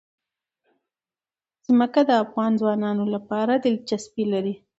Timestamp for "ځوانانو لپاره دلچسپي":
2.61-4.23